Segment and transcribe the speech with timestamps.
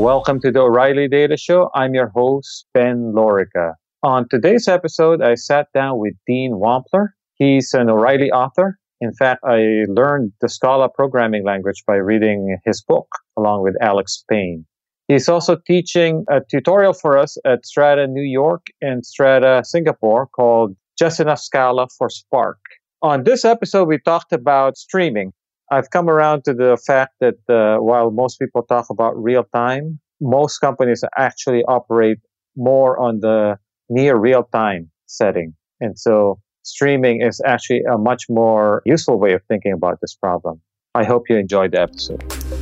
[0.00, 1.68] Welcome to the O'Reilly Data Show.
[1.74, 3.74] I'm your host, Ben Lorica.
[4.02, 7.08] On today's episode, I sat down with Dean Wampler.
[7.34, 8.78] He's an O'Reilly author.
[9.02, 14.24] In fact, I learned the Scala programming language by reading his book along with Alex
[14.30, 14.64] Payne.
[15.06, 20.74] He's also teaching a tutorial for us at Strata New York and Strata Singapore called
[20.98, 22.58] Just Enough Scala for Spark.
[23.02, 25.34] On this episode, we talked about streaming.
[25.72, 30.00] I've come around to the fact that uh, while most people talk about real time,
[30.20, 32.18] most companies actually operate
[32.56, 33.56] more on the
[33.88, 35.54] near real time setting.
[35.80, 40.60] And so streaming is actually a much more useful way of thinking about this problem.
[40.96, 42.59] I hope you enjoyed the episode.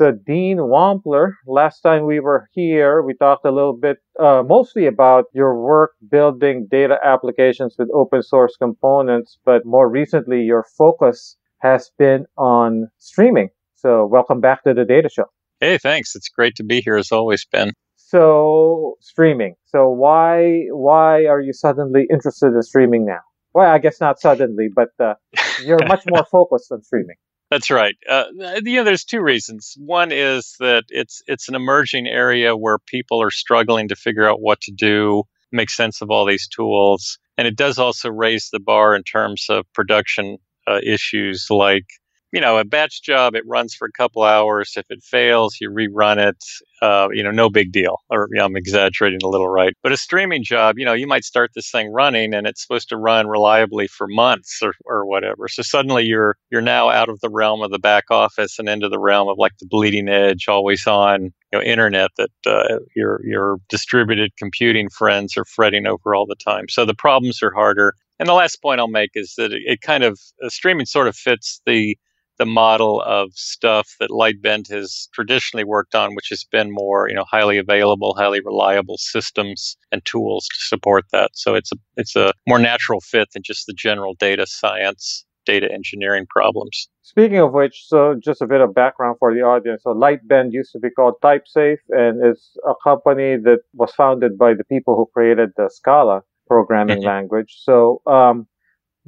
[0.00, 4.86] So, Dean Wampler, last time we were here, we talked a little bit uh, mostly
[4.86, 11.36] about your work building data applications with open source components, but more recently, your focus
[11.58, 13.50] has been on streaming.
[13.74, 15.26] So, welcome back to the Data Show.
[15.60, 16.16] Hey, thanks.
[16.16, 17.72] It's great to be here as always, Ben.
[17.96, 19.56] So, streaming.
[19.66, 23.20] So, why why are you suddenly interested in streaming now?
[23.52, 25.16] Well, I guess not suddenly, but uh,
[25.62, 27.16] you're much more focused on streaming.
[27.50, 27.96] That's right.
[28.08, 28.24] Uh,
[28.64, 29.74] you know, there's two reasons.
[29.78, 34.40] One is that it's it's an emerging area where people are struggling to figure out
[34.40, 38.60] what to do, make sense of all these tools, and it does also raise the
[38.60, 41.86] bar in terms of production uh, issues like
[42.32, 44.74] you know, a batch job, it runs for a couple hours.
[44.76, 46.42] If it fails, you rerun it.
[46.80, 47.98] Uh, you know, no big deal.
[48.08, 49.74] Or you know, I'm exaggerating a little, right?
[49.82, 52.88] But a streaming job, you know, you might start this thing running, and it's supposed
[52.90, 55.48] to run reliably for months or, or whatever.
[55.48, 58.88] So suddenly you're you're now out of the realm of the back office and into
[58.88, 63.20] the realm of like the bleeding edge, always on you know internet that uh, your
[63.24, 66.68] your distributed computing friends are fretting over all the time.
[66.68, 67.94] So the problems are harder.
[68.18, 71.08] And the last point I'll make is that it, it kind of uh, streaming sort
[71.08, 71.96] of fits the
[72.40, 77.14] the model of stuff that Lightbend has traditionally worked on, which has been more, you
[77.14, 81.32] know, highly available, highly reliable systems and tools to support that.
[81.34, 85.70] So it's a it's a more natural fit than just the general data science, data
[85.70, 86.88] engineering problems.
[87.02, 89.82] Speaking of which, so just a bit of background for the audience.
[89.82, 94.54] So Lightbend used to be called TypeSafe, and it's a company that was founded by
[94.54, 97.06] the people who created the Scala programming mm-hmm.
[97.06, 97.58] language.
[97.64, 98.46] So, um,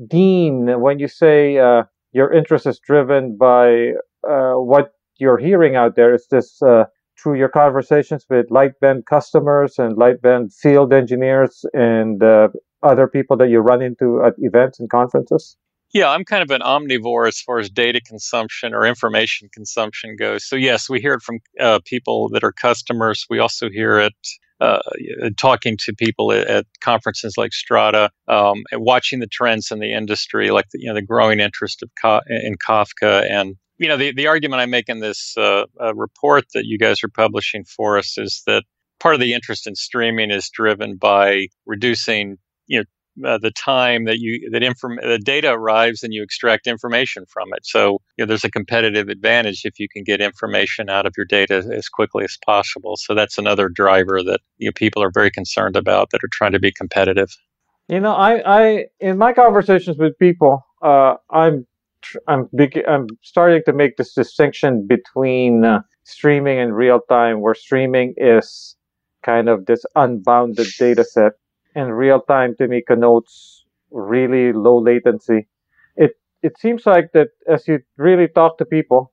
[0.06, 3.92] Dean, when you say uh, your interest is driven by
[4.28, 6.14] uh, what you're hearing out there.
[6.14, 6.84] Is this uh,
[7.20, 12.48] through your conversations with Lightbend customers and Lightbend field engineers and uh,
[12.82, 15.56] other people that you run into at events and conferences?
[15.92, 20.46] Yeah, I'm kind of an omnivore as far as data consumption or information consumption goes.
[20.46, 23.26] So, yes, we hear it from uh, people that are customers.
[23.28, 24.14] We also hear it
[24.62, 24.80] uh,
[25.36, 29.92] talking to people at, at, conferences like Strata, um, and watching the trends in the
[29.92, 31.90] industry, like the, you know the growing interest of
[32.28, 36.44] in Kafka, and you know the the argument I make in this uh, uh, report
[36.54, 38.62] that you guys are publishing for us is that
[39.00, 42.84] part of the interest in streaming is driven by reducing you know
[43.24, 47.48] uh, the time that you that inform the data arrives and you extract information from
[47.52, 47.64] it.
[47.64, 51.26] So you know, there's a competitive advantage if you can get information out of your
[51.26, 52.96] data as quickly as possible.
[52.96, 56.52] So that's another driver that you know, people are very concerned about that are trying
[56.52, 57.36] to be competitive.
[57.88, 61.66] You know, I, I in my conversations with people, uh, I'm
[62.26, 67.54] I'm big, I'm starting to make this distinction between uh, streaming and real time, where
[67.54, 68.76] streaming is
[69.22, 71.32] kind of this unbounded data set
[71.74, 75.48] in real time to me connotes really low latency.
[75.96, 76.12] It
[76.42, 79.12] it seems like that as you really talk to people,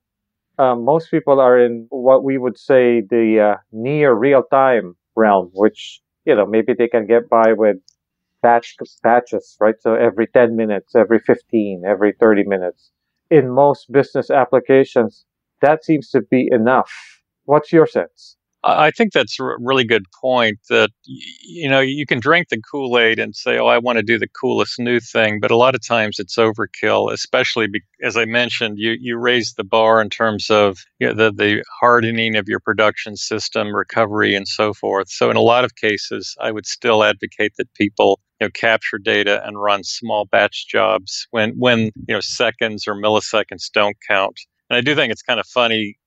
[0.59, 5.51] uh, most people are in what we would say the uh, near real time realm,
[5.53, 7.77] which you know maybe they can get by with
[8.43, 9.75] batch batches, right?
[9.81, 12.91] So every 10 minutes, every 15, every 30 minutes.
[13.31, 15.25] In most business applications,
[15.61, 16.91] that seems to be enough.
[17.45, 18.37] What's your sense?
[18.61, 22.99] I think that's a really good point that, you know, you can drink the Kool
[22.99, 25.39] Aid and say, oh, I want to do the coolest new thing.
[25.39, 29.53] But a lot of times it's overkill, especially be, as I mentioned, you, you raise
[29.53, 34.35] the bar in terms of you know, the, the hardening of your production system, recovery,
[34.35, 35.09] and so forth.
[35.09, 38.97] So in a lot of cases, I would still advocate that people you know, capture
[38.97, 44.37] data and run small batch jobs when, when you know, seconds or milliseconds don't count.
[44.69, 45.98] And I do think it's kind of funny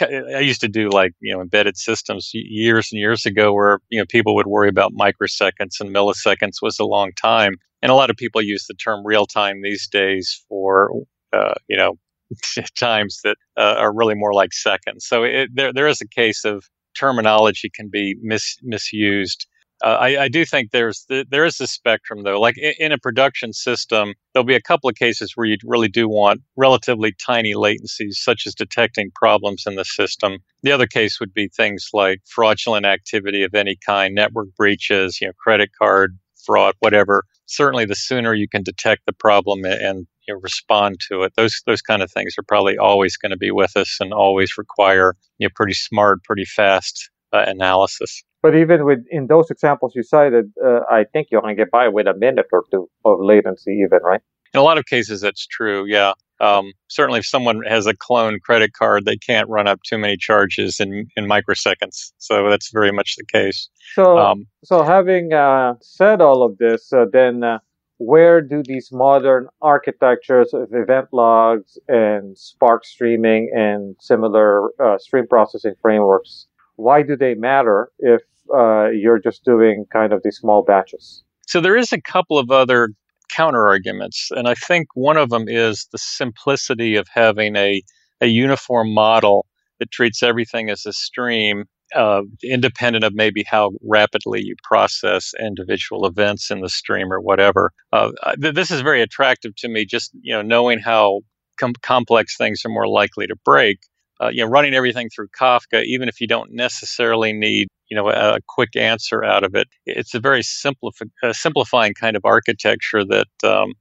[0.00, 3.98] I used to do like you know embedded systems years and years ago, where you
[4.00, 8.10] know people would worry about microseconds and milliseconds was a long time, and a lot
[8.10, 10.90] of people use the term real time these days for
[11.32, 11.94] uh, you know
[12.78, 15.06] times that uh, are really more like seconds.
[15.06, 16.64] So it, there there is a case of
[16.96, 19.46] terminology can be mis- misused.
[19.84, 22.40] Uh, I, I, do think there's the, there is a spectrum though.
[22.40, 25.88] Like in, in, a production system, there'll be a couple of cases where you really
[25.88, 30.38] do want relatively tiny latencies, such as detecting problems in the system.
[30.62, 35.26] The other case would be things like fraudulent activity of any kind, network breaches, you
[35.26, 37.24] know, credit card fraud, whatever.
[37.44, 41.60] Certainly, the sooner you can detect the problem and you know, respond to it, those
[41.66, 45.14] those kind of things are probably always going to be with us and always require
[45.36, 48.22] you know pretty smart, pretty fast uh, analysis.
[48.44, 51.88] But even with in those examples you cited, uh, I think you only get by
[51.88, 54.20] with a minute or two of latency, even right?
[54.52, 55.86] In a lot of cases, that's true.
[55.86, 56.12] Yeah.
[56.42, 60.18] Um, certainly, if someone has a clone credit card, they can't run up too many
[60.18, 62.12] charges in, in microseconds.
[62.18, 63.70] So that's very much the case.
[63.94, 67.60] So, um, so having uh, said all of this, uh, then uh,
[67.96, 75.26] where do these modern architectures of event logs and Spark streaming and similar uh, stream
[75.26, 76.46] processing frameworks
[76.76, 81.22] why do they matter if uh, you're just doing kind of these small batches?
[81.46, 82.90] So there is a couple of other
[83.30, 87.82] counter arguments, and I think one of them is the simplicity of having a,
[88.20, 89.46] a uniform model
[89.78, 91.64] that treats everything as a stream,
[91.94, 97.72] uh, independent of maybe how rapidly you process individual events in the stream or whatever.
[97.92, 98.10] Uh,
[98.40, 101.20] th- this is very attractive to me, just you know knowing how
[101.58, 103.78] com- complex things are more likely to break
[104.20, 108.10] uh, you know, running everything through Kafka, even if you don't necessarily need, you know,
[108.10, 113.04] a, quick answer out of it, it's a very simplifi- uh, simplifying kind of architecture
[113.04, 113.74] that, um,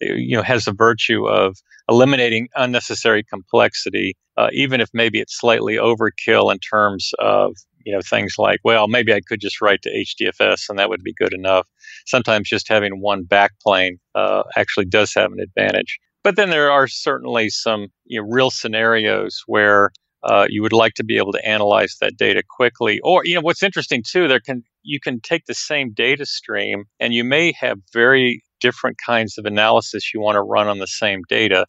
[0.00, 1.56] you know, has the virtue of
[1.88, 7.52] eliminating unnecessary complexity, uh, even if maybe it's slightly overkill in terms of,
[7.86, 11.04] you know, things like, well, maybe I could just write to HDFS and that would
[11.04, 11.68] be good enough.
[12.06, 16.00] Sometimes just having one backplane uh, actually does have an advantage.
[16.24, 20.94] But then there are certainly some you know, real scenarios where uh, you would like
[20.94, 23.00] to be able to analyze that data quickly.
[23.02, 26.84] Or you know what's interesting too, there can you can take the same data stream
[26.98, 30.86] and you may have very different kinds of analysis you want to run on the
[30.86, 31.64] same data.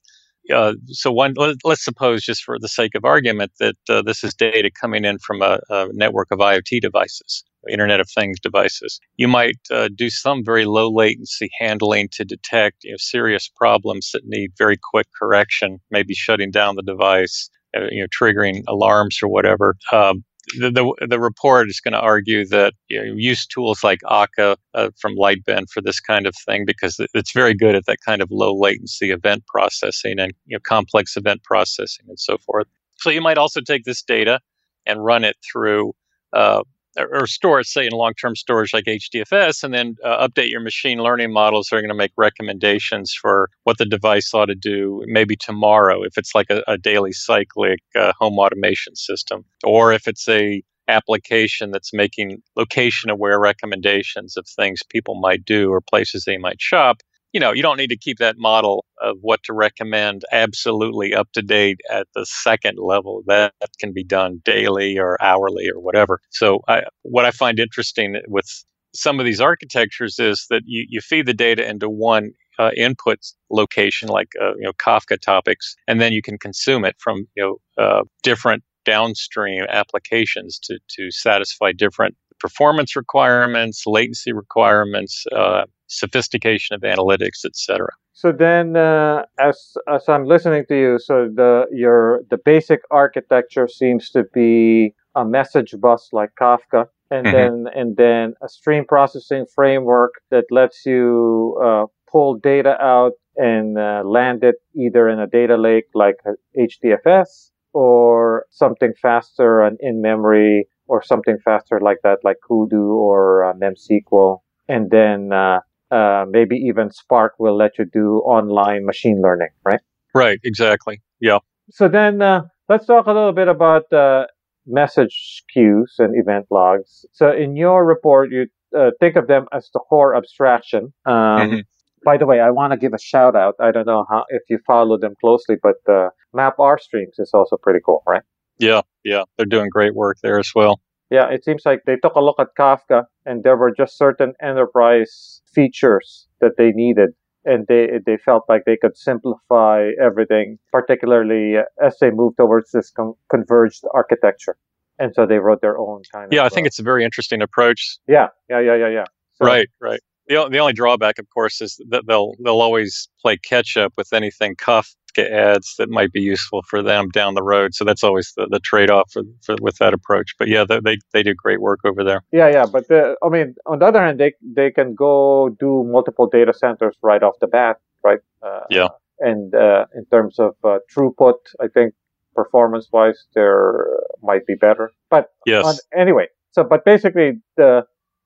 [0.54, 4.24] Uh, so one, let, us suppose, just for the sake of argument, that uh, this
[4.24, 9.00] is data coming in from a, a, network of IoT devices, Internet of Things devices.
[9.18, 14.10] You might uh, do some very low latency handling to detect you know, serious problems
[14.14, 19.20] that need very quick correction, maybe shutting down the device, uh, you know, triggering alarms
[19.22, 19.76] or whatever.
[19.92, 20.24] Um,
[20.58, 24.58] the, the, the, report is going to argue that you know, use tools like Akka
[24.74, 28.22] uh, from Lightbend for this kind of thing because it's very good at that kind
[28.22, 32.68] of low latency event processing and you know, complex event processing and so forth.
[32.98, 34.40] So you might also take this data
[34.86, 35.94] and run it through
[36.34, 36.64] uh,
[36.98, 41.00] or store it, say, in long-term storage like HDFS, and then uh, update your machine
[41.00, 41.68] learning models.
[41.70, 46.04] That are going to make recommendations for what the device ought to do, maybe tomorrow,
[46.04, 50.64] if it's like a, a daily cyclic uh, home automation system, or if it's a
[50.88, 57.02] application that's making location-aware recommendations of things people might do or places they might shop
[57.34, 61.32] you know, you don't need to keep that model of what to recommend absolutely up
[61.34, 63.24] to date at the second level.
[63.28, 66.20] That can be done daily or hourly or whatever.
[66.30, 68.46] So, I, what I find interesting with
[68.94, 73.20] some of these architectures is that you, you feed the data into one uh, input
[73.50, 77.44] location, like uh, you know Kafka topics, and then you can consume it from you
[77.78, 86.76] know uh, different downstream applications to to satisfy different performance requirements, latency requirements, uh, sophistication
[86.76, 87.88] of analytics, etc.
[88.14, 93.68] So then, uh, as as I'm listening to you, so the your the basic architecture
[93.68, 97.36] seems to be a message bus like Kafka, and mm-hmm.
[97.36, 103.78] then and then a stream processing framework that lets you uh, pull data out and
[103.78, 106.18] uh, land it either in a data lake like
[106.58, 113.46] HDFS or something faster and in memory or something faster like that, like Kudu or
[113.46, 114.40] uh, MemSQL.
[114.68, 119.80] And then uh, uh, maybe even Spark will let you do online machine learning, right?
[120.14, 121.02] Right, exactly.
[121.22, 121.40] Yeah.
[121.70, 124.26] So then uh, let's talk a little bit about uh,
[124.66, 127.06] message queues and event logs.
[127.14, 130.94] So in your report, you uh, think of them as the core abstraction.
[131.06, 131.60] Um, mm-hmm.
[132.04, 133.56] By the way, I want to give a shout out.
[133.62, 137.56] I don't know how if you follow them closely, but uh, MapR streams is also
[137.56, 138.24] pretty cool, right?
[138.62, 140.80] Yeah, yeah, they're doing great work there as well.
[141.10, 144.34] Yeah, it seems like they took a look at Kafka and there were just certain
[144.42, 147.10] enterprise features that they needed
[147.46, 152.92] and they they felt like they could simplify everything, particularly as they moved towards this
[152.92, 154.58] con- converged architecture.
[155.00, 156.44] And so they wrote their own kind yeah, of.
[156.44, 157.98] Yeah, I think uh, it's a very interesting approach.
[158.08, 159.06] Yeah, yeah, yeah, yeah, yeah.
[159.34, 160.00] So, right, right.
[160.28, 164.14] The, the only drawback, of course, is that they'll they'll always play catch up with
[164.14, 167.74] anything Kaf, Kafka adds that might be useful for them down the road.
[167.74, 170.36] So that's always the, the trade off for, for, with that approach.
[170.38, 172.22] But yeah, they, they do great work over there.
[172.32, 172.66] Yeah, yeah.
[172.66, 176.54] But the, I mean, on the other hand, they they can go do multiple data
[176.54, 178.20] centers right off the bat, right?
[178.42, 178.90] Uh, yeah.
[179.20, 181.94] And uh, in terms of uh, throughput, I think
[182.34, 183.86] performance wise, there
[184.24, 184.92] might be better.
[185.10, 185.66] But yes.
[185.66, 187.84] On, anyway, so but basically, the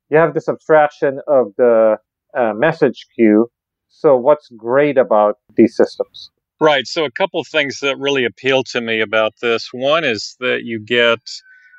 [0.10, 1.98] you have this abstraction of the
[2.38, 3.50] uh, message queue.
[3.90, 6.30] So what's great about these systems?
[6.60, 6.88] Right.
[6.88, 9.70] So a couple things that really appeal to me about this.
[9.74, 11.20] One is that you get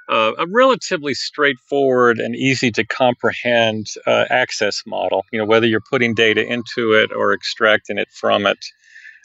[0.09, 5.25] uh, a relatively straightforward and easy to comprehend uh, access model.
[5.33, 8.59] You know, whether you're putting data into it or extracting it from it.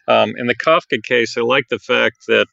[0.08, 2.48] Um, in the Kafka case, I like the fact that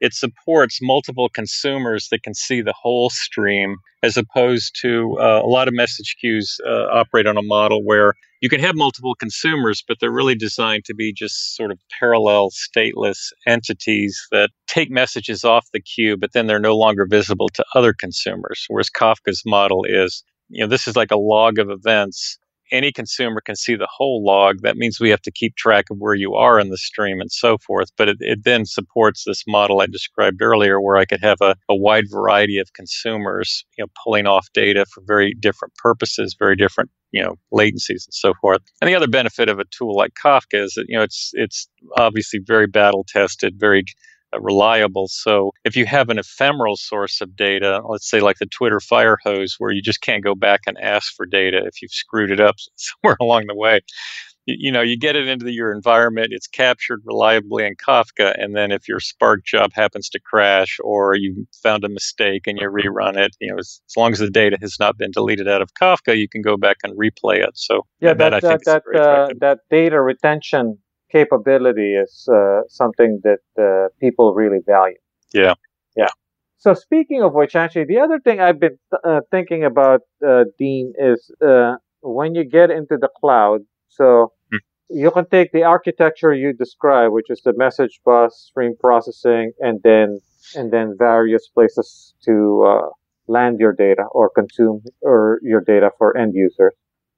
[0.00, 5.46] it supports multiple consumers that can see the whole stream, as opposed to uh, a
[5.48, 9.82] lot of message queues uh, operate on a model where you can have multiple consumers,
[9.86, 15.44] but they're really designed to be just sort of parallel stateless entities that take messages
[15.44, 18.64] off the queue, but then they're no longer visible to other consumers.
[18.68, 22.38] Whereas Kafka's model is, you know, this is like a log of events
[22.72, 24.62] any consumer can see the whole log.
[24.62, 27.30] That means we have to keep track of where you are in the stream and
[27.30, 27.90] so forth.
[27.96, 31.56] But it, it then supports this model I described earlier where I could have a,
[31.68, 36.56] a wide variety of consumers, you know, pulling off data for very different purposes, very
[36.56, 38.60] different, you know, latencies and so forth.
[38.80, 41.68] And the other benefit of a tool like Kafka is that, you know, it's it's
[41.96, 43.84] obviously very battle tested, very
[44.34, 45.08] uh, reliable.
[45.08, 49.18] So if you have an ephemeral source of data, let's say like the Twitter fire
[49.24, 52.40] hose, where you just can't go back and ask for data if you've screwed it
[52.40, 53.80] up somewhere along the way,
[54.46, 58.54] you, know, you get it into the, your environment, it's captured reliably in Kafka, and
[58.54, 62.70] then if your Spark job happens to crash or you found a mistake and you
[62.70, 65.62] rerun it, you know, as, as long as the data has not been deleted out
[65.62, 67.50] of Kafka, you can go back and replay it.
[67.54, 70.78] So yeah, that, that, that, that, uh, that data retention
[71.10, 74.96] capability is uh, something that uh, people really value.
[75.34, 75.54] Yeah.
[75.96, 76.06] Yeah.
[76.56, 80.44] So speaking of which, actually, the other thing I've been th- uh, thinking about, uh,
[80.56, 83.62] Dean, is uh, when you get into the cloud.
[83.88, 84.32] So.
[84.88, 89.80] You can take the architecture you describe, which is the message bus, stream processing, and
[89.82, 90.20] then
[90.54, 92.88] and then various places to uh,
[93.26, 96.72] land your data or consume or your data for end users.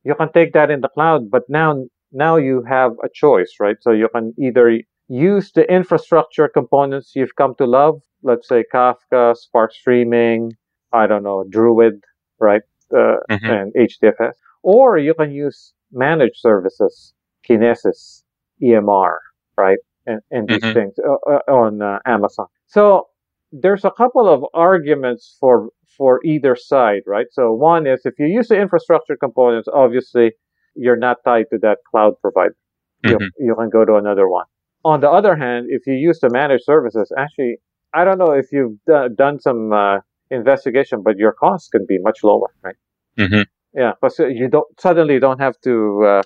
[0.05, 3.77] You can take that in the cloud, but now now you have a choice, right?
[3.81, 9.37] So you can either use the infrastructure components you've come to love, let's say Kafka,
[9.37, 10.53] Spark Streaming,
[10.93, 12.01] I don't know, Druid,
[12.39, 12.63] right?
[12.93, 13.47] Uh, mm-hmm.
[13.47, 14.33] And HDFS.
[14.63, 17.13] Or you can use managed services,
[17.49, 18.23] Kinesis,
[18.62, 19.17] EMR,
[19.57, 19.78] right?
[20.07, 20.73] And, and these mm-hmm.
[20.73, 22.47] things uh, uh, on uh, Amazon.
[22.67, 23.09] So
[23.52, 27.26] there's a couple of arguments for for either side, right?
[27.31, 30.33] So one is if you use the infrastructure components, obviously
[30.75, 32.57] you're not tied to that cloud provider.
[33.05, 33.23] Mm-hmm.
[33.23, 34.47] You, you can go to another one.
[34.85, 37.57] On the other hand, if you use the managed services, actually,
[37.93, 39.99] I don't know if you've d- done some uh,
[40.31, 42.76] investigation, but your costs can be much lower, right?
[43.19, 43.43] Mm-hmm.
[43.75, 46.23] Yeah, because you don't suddenly don't have to.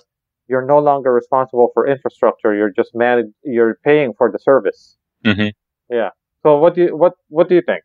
[0.47, 2.53] You're no longer responsible for infrastructure.
[2.53, 3.27] You're just manage.
[3.43, 4.97] You're paying for the service.
[5.25, 5.49] Mm-hmm.
[5.93, 6.09] Yeah.
[6.43, 7.83] So what do you what what do you think?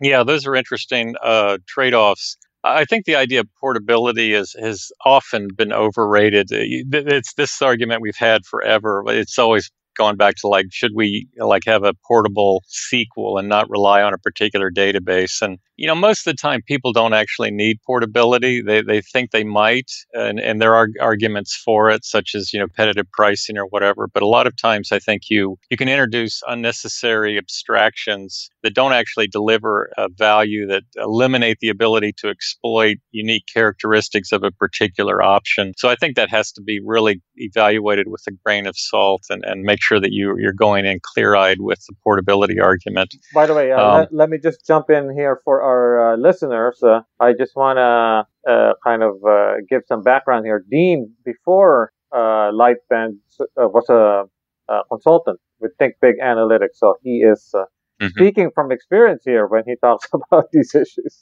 [0.00, 2.36] Yeah, those are interesting uh, trade offs.
[2.64, 6.52] I think the idea of portability is, has often been overrated.
[6.52, 9.04] Uh, it's this argument we've had forever.
[9.06, 12.62] It's always gone back to like, should we like have a portable
[12.92, 15.42] SQL and not rely on a particular database?
[15.42, 18.60] And you know, most of the time people don't actually need portability.
[18.60, 22.58] They, they think they might, and, and there are arguments for it, such as, you
[22.58, 24.08] know, competitive pricing or whatever.
[24.12, 28.92] But a lot of times I think you, you can introduce unnecessary abstractions that don't
[28.92, 35.22] actually deliver a value that eliminate the ability to exploit unique characteristics of a particular
[35.22, 35.74] option.
[35.76, 39.44] So I think that has to be really evaluated with a grain of salt and,
[39.44, 43.14] and make sure that you, you're going in clear eyed with the portability argument.
[43.34, 46.16] By the way, uh, um, let, let me just jump in here for our uh,
[46.16, 50.64] listeners, uh, I just want to uh, kind of uh, give some background here.
[50.70, 54.24] Dean, before uh, Lightbend, uh, was a,
[54.72, 58.06] a, consultant with Think Big Analytics, so he is mm-hmm.
[58.08, 61.18] speaking from experience here when he talks about these issues.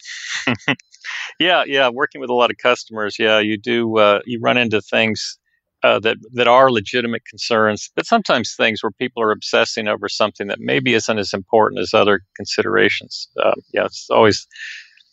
[1.40, 3.94] yeah, yeah, working with a lot of customers, yeah, you do
[4.26, 5.38] you run into things
[5.82, 10.46] uh, that that are legitimate concerns, but sometimes things where people are obsessing over something
[10.48, 13.28] that maybe isn't as important as other considerations.
[13.42, 14.46] Uh, yeah, it's always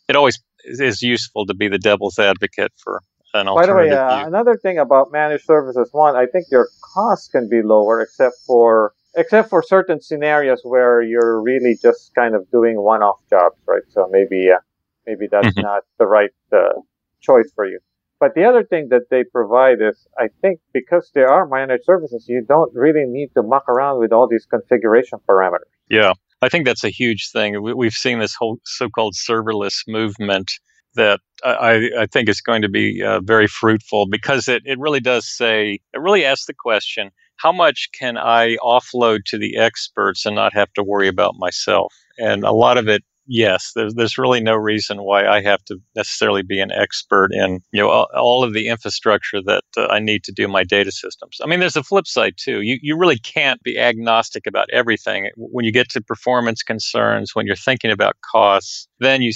[0.07, 3.01] it always is useful to be the devil's advocate for
[3.33, 3.75] an alternative.
[3.75, 7.49] By the way, uh, another thing about managed services, one, I think your costs can
[7.49, 12.81] be lower, except for except for certain scenarios where you're really just kind of doing
[12.81, 13.83] one-off jobs, right?
[13.89, 14.59] So maybe uh,
[15.05, 15.61] maybe that's mm-hmm.
[15.61, 16.79] not the right uh,
[17.21, 17.79] choice for you.
[18.23, 22.25] But the other thing that they provide is, I think, because there are managed services,
[22.29, 25.67] you don't really need to muck around with all these configuration parameters.
[25.89, 27.61] Yeah, I think that's a huge thing.
[27.61, 30.53] We've seen this whole so-called serverless movement
[30.95, 35.01] that I, I think is going to be uh, very fruitful because it, it really
[35.01, 40.25] does say, it really asks the question, how much can I offload to the experts
[40.25, 41.93] and not have to worry about myself?
[42.17, 45.79] And a lot of it yes, there's, there's really no reason why I have to
[45.95, 49.99] necessarily be an expert in you know all, all of the infrastructure that uh, I
[49.99, 51.39] need to do my data systems.
[51.43, 52.61] I mean, there's a flip side too.
[52.61, 55.29] You you really can't be agnostic about everything.
[55.35, 59.31] When you get to performance concerns, when you're thinking about costs, then you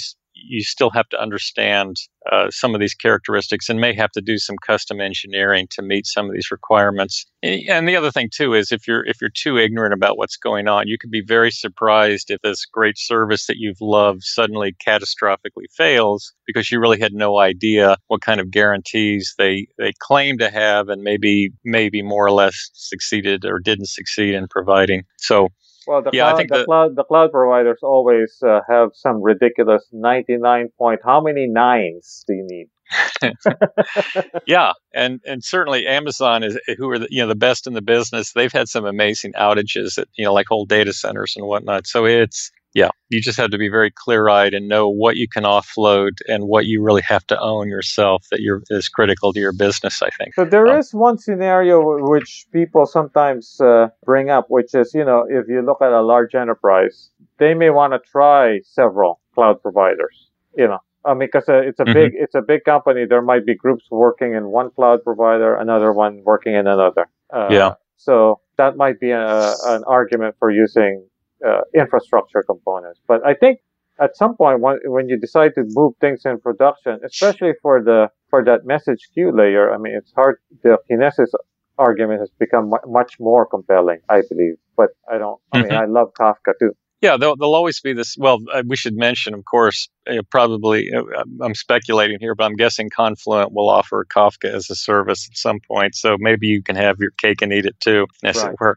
[0.46, 1.96] you still have to understand
[2.30, 6.06] uh, some of these characteristics and may have to do some custom engineering to meet
[6.06, 7.26] some of these requirements.
[7.42, 10.68] And the other thing too is if you're if you're too ignorant about what's going
[10.68, 15.66] on, you could be very surprised if this great service that you've loved suddenly catastrophically
[15.76, 20.50] fails because you really had no idea what kind of guarantees they they claim to
[20.50, 25.04] have and maybe maybe more or less succeeded or didn't succeed in providing.
[25.18, 25.48] So
[25.88, 28.90] well, the, yeah, cloud, I think the, the cloud the cloud providers always uh, have
[28.92, 31.00] some ridiculous ninety nine point.
[31.02, 32.66] How many nines do you need?
[34.46, 37.82] yeah, and and certainly Amazon is who are the, you know the best in the
[37.82, 38.32] business.
[38.32, 41.86] They've had some amazing outages at you know like whole data centers and whatnot.
[41.86, 45.26] So it's yeah, you just have to be very clear eyed and know what you
[45.28, 49.40] can offload and what you really have to own yourself that you're, is critical to
[49.40, 50.34] your business, I think.
[50.34, 55.04] So there um, is one scenario which people sometimes uh, bring up, which is, you
[55.04, 59.62] know, if you look at a large enterprise, they may want to try several cloud
[59.62, 60.78] providers, you know.
[61.04, 61.94] I mean, because uh, it's a mm-hmm.
[61.94, 63.06] big, it's a big company.
[63.06, 67.08] There might be groups working in one cloud provider, another one working in another.
[67.32, 67.74] Uh, yeah.
[67.96, 71.07] So that might be a, an argument for using
[71.46, 73.00] uh, infrastructure components.
[73.06, 73.60] But I think
[74.00, 78.08] at some point when, when you decide to move things in production, especially for the
[78.30, 80.38] for that message queue layer, I mean, it's hard.
[80.62, 81.32] The Kinesis
[81.78, 84.56] argument has become much more compelling, I believe.
[84.76, 85.40] But I don't.
[85.52, 85.76] I mean, mm-hmm.
[85.76, 86.72] I love Kafka too.
[87.00, 88.16] Yeah, there'll, there'll always be this.
[88.18, 91.02] Well, uh, we should mention, of course, uh, probably, uh,
[91.40, 95.60] I'm speculating here, but I'm guessing Confluent will offer Kafka as a service at some
[95.60, 95.94] point.
[95.94, 98.50] So maybe you can have your cake and eat it too, as right.
[98.50, 98.76] it were.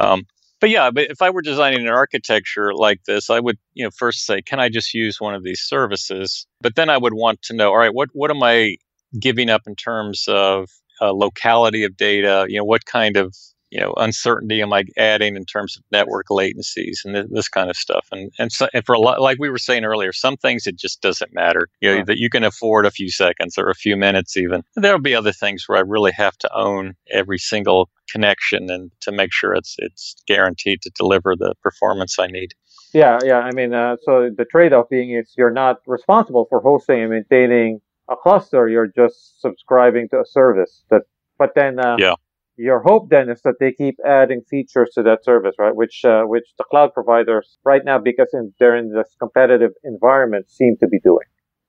[0.00, 0.26] Um,
[0.62, 3.90] but yeah, but if I were designing an architecture like this, I would, you know,
[3.90, 6.46] first say, can I just use one of these services?
[6.60, 8.76] But then I would want to know, all right, what what am I
[9.18, 10.70] giving up in terms of
[11.00, 12.46] uh, locality of data?
[12.48, 13.34] You know, what kind of
[13.72, 17.70] you know uncertainty am I adding in terms of network latencies and th- this kind
[17.70, 18.06] of stuff?
[18.12, 20.78] And and, so, and for a lot, like we were saying earlier, some things it
[20.78, 21.68] just doesn't matter.
[21.80, 24.62] You know that you can afford a few seconds or a few minutes even.
[24.76, 29.10] There'll be other things where I really have to own every single connection and to
[29.10, 32.52] make sure it's it's guaranteed to deliver the performance I need.
[32.92, 33.38] Yeah, yeah.
[33.38, 37.80] I mean, uh, so the trade-off being is you're not responsible for hosting and maintaining
[38.10, 38.68] a cluster.
[38.68, 41.02] You're just subscribing to a service that.
[41.38, 42.14] But then, uh, yeah
[42.56, 45.74] your hope then is that they keep adding features to that service, right?
[45.74, 50.50] Which uh, which the cloud providers right now, because in, they're in this competitive environment,
[50.50, 51.26] seem to be doing.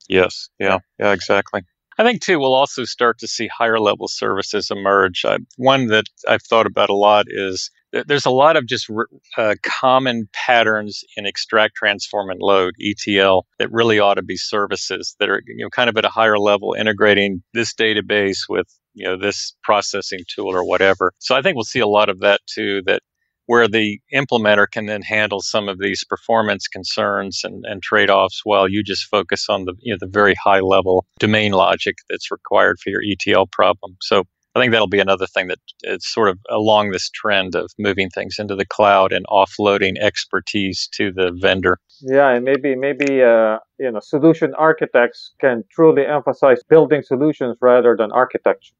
[0.09, 0.49] Yes.
[0.59, 0.79] Yeah.
[0.99, 1.13] Yeah.
[1.13, 1.61] Exactly.
[1.97, 5.23] I think too, we'll also start to see higher level services emerge.
[5.23, 7.69] Uh, one that I've thought about a lot is
[8.07, 8.89] there's a lot of just
[9.37, 15.15] uh, common patterns in extract, transform, and load (ETL) that really ought to be services
[15.19, 19.05] that are you know kind of at a higher level, integrating this database with you
[19.05, 21.13] know this processing tool or whatever.
[21.19, 22.81] So I think we'll see a lot of that too.
[22.85, 23.01] That
[23.45, 28.69] where the implementer can then handle some of these performance concerns and, and trade-offs while
[28.69, 32.77] you just focus on the you know the very high level domain logic that's required
[32.79, 33.95] for your ETL problem.
[34.01, 34.23] So
[34.55, 38.09] I think that'll be another thing that is sort of along this trend of moving
[38.09, 41.79] things into the cloud and offloading expertise to the vendor.
[42.01, 47.95] Yeah, and maybe maybe uh, you know solution architects can truly emphasize building solutions rather
[47.97, 48.75] than architecture.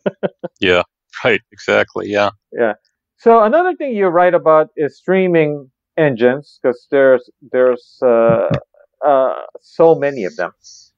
[0.60, 0.82] yeah,
[1.24, 2.08] right, exactly.
[2.08, 2.30] Yeah.
[2.52, 2.74] Yeah.
[3.18, 8.48] So another thing you write about is streaming engines because there's there's uh,
[9.06, 10.52] uh, so many of them,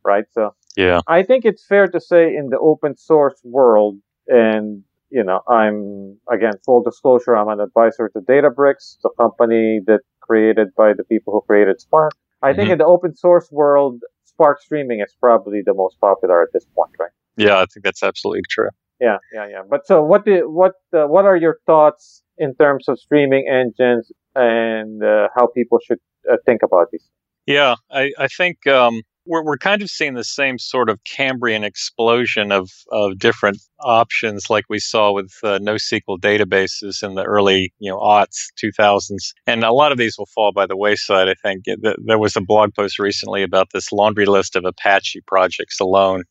[0.04, 0.24] right?
[0.32, 5.22] So yeah, I think it's fair to say in the open source world, and you
[5.22, 10.92] know, I'm again full disclosure, I'm an advisor to Databricks, the company that created by
[10.92, 12.12] the people who created Spark.
[12.42, 12.58] I mm-hmm.
[12.58, 16.66] think in the open source world, Spark streaming is probably the most popular at this
[16.74, 17.10] point, right?
[17.36, 18.70] Yeah, I think that's absolutely true.
[19.00, 19.62] Yeah, yeah, yeah.
[19.68, 24.10] But so, what did what uh, what are your thoughts in terms of streaming engines
[24.34, 27.08] and uh, how people should uh, think about these?
[27.46, 31.64] Yeah, I, I think um, we're we're kind of seeing the same sort of Cambrian
[31.64, 37.72] explosion of of different options, like we saw with uh, NoSQL databases in the early
[37.78, 41.28] you know aughts, two thousands, and a lot of these will fall by the wayside.
[41.28, 41.64] I think
[42.06, 46.24] there was a blog post recently about this laundry list of Apache projects alone.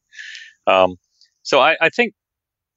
[0.67, 0.95] Um,
[1.43, 2.13] So I, I think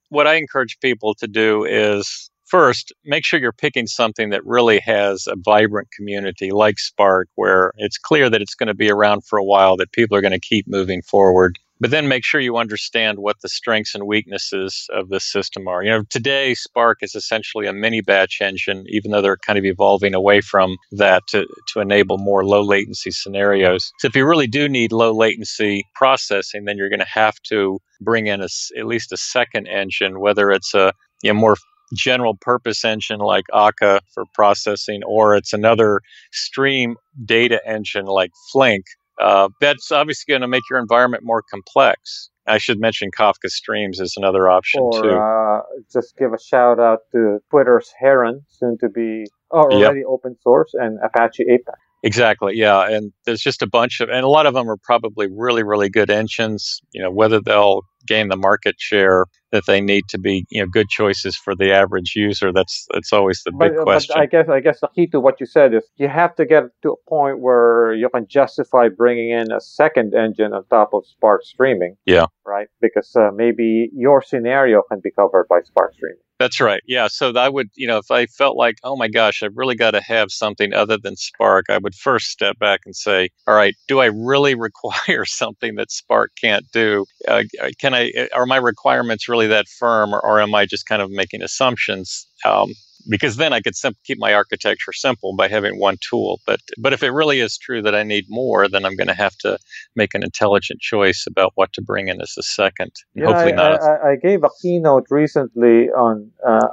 [0.09, 4.79] what I encourage people to do is first make sure you're picking something that really
[4.79, 9.25] has a vibrant community like Spark, where it's clear that it's going to be around
[9.25, 11.57] for a while, that people are going to keep moving forward.
[11.79, 15.83] But then make sure you understand what the strengths and weaknesses of this system are.
[15.83, 19.65] You know, today Spark is essentially a mini batch engine, even though they're kind of
[19.65, 23.91] evolving away from that to, to enable more low latency scenarios.
[23.99, 27.77] So if you really do need low latency processing, then you're going to have to
[28.01, 31.57] bring in a, at least a second engine, whether it's a you know, more
[31.95, 36.95] general purpose engine like Akka for processing, or it's another stream
[37.25, 38.85] data engine like Flink.
[39.21, 42.29] Uh, that's obviously going to make your environment more complex.
[42.47, 45.09] I should mention Kafka Streams is another option or, too.
[45.09, 50.07] Uh, just give a shout out to Twitter's Heron, soon to be oh, already yep.
[50.07, 51.77] open source, and Apache Apex.
[52.03, 52.53] Exactly.
[52.55, 52.87] Yeah.
[52.87, 55.89] And there's just a bunch of, and a lot of them are probably really, really
[55.89, 56.79] good engines.
[56.93, 60.67] You know, whether they'll gain the market share that they need to be, you know,
[60.71, 62.51] good choices for the average user.
[62.53, 64.13] That's that's always the big but, question.
[64.15, 66.45] But I guess I guess the key to what you said is you have to
[66.45, 70.93] get to a point where you can justify bringing in a second engine on top
[70.93, 71.95] of Spark Streaming.
[72.05, 72.25] Yeah.
[72.45, 72.67] Right.
[72.81, 76.17] Because uh, maybe your scenario can be covered by Spark Streaming.
[76.39, 76.83] That's right.
[76.85, 77.07] Yeah.
[77.07, 79.91] So I would, you know, if I felt like, oh my gosh, I've really got
[79.91, 83.73] to have something other than Spark, I would first step back and say, all right,
[83.87, 87.05] do I really require something that Spark can't do?
[87.27, 87.43] Uh,
[87.79, 91.09] can I, are my requirements really that firm or, or am I just kind of
[91.09, 92.27] making assumptions?
[92.45, 92.73] Um,
[93.09, 96.39] because then I could sim- keep my architecture simple by having one tool.
[96.45, 99.13] But but if it really is true that I need more, then I'm going to
[99.13, 99.57] have to
[99.95, 102.91] make an intelligent choice about what to bring in as a second.
[103.13, 103.81] Yeah, hopefully I, not.
[103.81, 106.31] I, I, gave a keynote recently on.
[106.45, 106.67] Uh,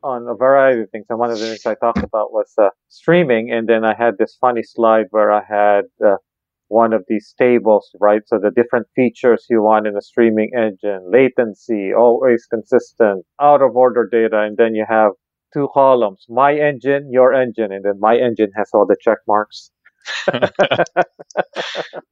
[0.00, 2.68] on a variety of things, and one of the things I talked about was uh,
[2.88, 3.50] streaming.
[3.50, 6.18] And then I had this funny slide where I had uh,
[6.68, 8.22] one of these tables, right?
[8.26, 13.74] So the different features you want in a streaming engine, latency, always consistent, out of
[13.74, 15.12] order data, and then you have
[15.52, 19.70] two columns my engine your engine and then my engine has all the check marks.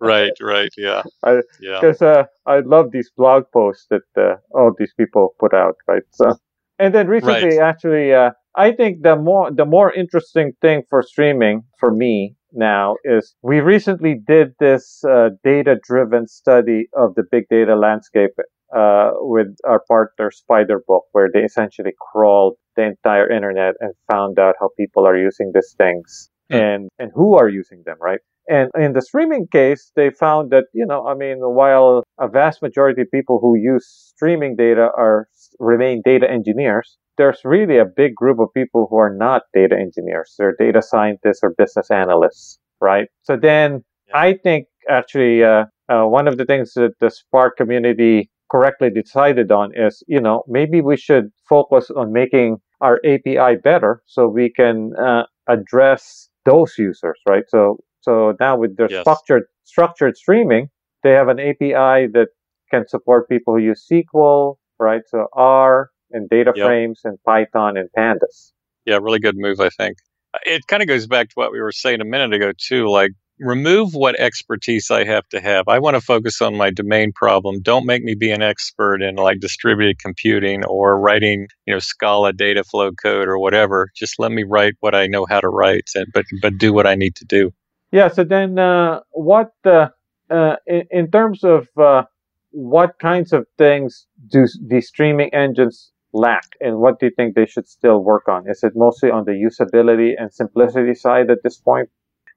[0.00, 1.02] Right right yeah.
[1.24, 1.80] I, yeah.
[1.80, 6.02] because uh, i love these blog posts that uh, all these people put out right
[6.12, 6.36] so.
[6.78, 7.68] And then recently right.
[7.70, 12.96] actually uh, i think the more the more interesting thing for streaming for me now
[13.04, 18.32] is we recently did this uh, data driven study of the big data landscape
[18.74, 24.54] uh, with our partner Spiderbook, where they essentially crawled the entire internet and found out
[24.60, 26.60] how people are using these things mm.
[26.60, 28.20] and and who are using them, right?
[28.48, 32.62] And in the streaming case, they found that you know, I mean, while a vast
[32.62, 38.14] majority of people who use streaming data are remain data engineers, there's really a big
[38.14, 40.34] group of people who are not data engineers.
[40.38, 43.08] They're data scientists or business analysts, right?
[43.22, 44.18] So then yeah.
[44.18, 49.50] I think actually uh, uh, one of the things that the Spark community correctly decided
[49.50, 54.50] on is, you know, maybe we should focus on making our API better so we
[54.50, 57.44] can uh, address those users, right?
[57.48, 59.02] So, so now with their yes.
[59.02, 60.68] structured structured streaming,
[61.02, 62.28] they have an API that
[62.70, 65.02] can support people who use SQL, right?
[65.08, 66.66] So R and data yep.
[66.66, 68.52] frames and Python and Pandas.
[68.84, 69.98] Yeah, really good move, I think.
[70.44, 72.88] It kind of goes back to what we were saying a minute ago too.
[72.88, 75.68] Like remove what expertise I have to have.
[75.68, 77.60] I want to focus on my domain problem.
[77.60, 82.32] Don't make me be an expert in like distributed computing or writing, you know, Scala
[82.32, 83.90] data flow code or whatever.
[83.94, 86.86] Just let me write what I know how to write, and, but but do what
[86.86, 87.50] I need to do.
[87.92, 88.08] Yeah.
[88.08, 89.88] So then, uh, what uh,
[90.30, 92.04] uh, in, in, terms of uh,
[92.50, 97.46] what kinds of things do the streaming engines lack, and what do you think they
[97.46, 98.48] should still work on?
[98.48, 101.90] Is it mostly on the usability and simplicity side at this point?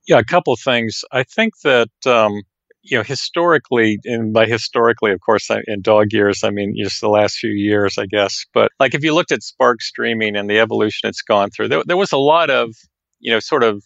[0.07, 1.03] Yeah, a couple of things.
[1.11, 2.41] I think that um,
[2.81, 7.09] you know historically, and by historically, of course, in dog years, I mean just the
[7.09, 8.45] last few years, I guess.
[8.53, 11.83] But like if you looked at Spark streaming and the evolution it's gone through, there,
[11.85, 12.71] there was a lot of
[13.19, 13.83] you know sort of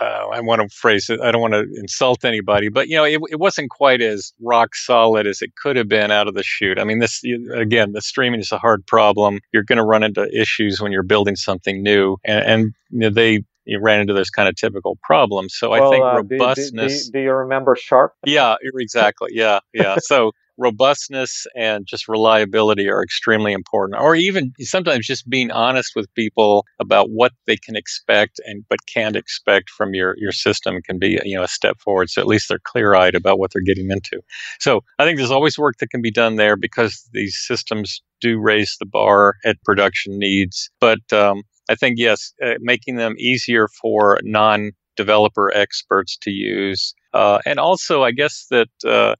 [0.00, 1.20] uh, I want to phrase it.
[1.20, 4.74] I don't want to insult anybody, but you know, it, it wasn't quite as rock
[4.76, 6.78] solid as it could have been out of the chute.
[6.78, 7.22] I mean, this
[7.54, 9.40] again, the streaming is a hard problem.
[9.52, 13.10] You're going to run into issues when you're building something new, and, and you know,
[13.10, 15.54] they you ran into those kind of typical problems.
[15.56, 17.06] So well, I think uh, robustness.
[17.06, 18.14] Do, do, do, you remember Sharp?
[18.26, 19.30] Yeah, exactly.
[19.32, 19.96] Yeah, yeah.
[19.98, 26.12] so robustness and just reliability are extremely important or even sometimes just being honest with
[26.14, 30.98] people about what they can expect and but can't expect from your your system can
[30.98, 33.90] be you know a step forward so at least they're clear-eyed about what they're getting
[33.90, 34.20] into
[34.60, 38.38] so i think there's always work that can be done there because these systems do
[38.38, 43.68] raise the bar at production needs but um, I think, yes, uh, making them easier
[43.80, 46.94] for non developer experts to use.
[47.14, 49.14] Uh, and also, I guess that uh,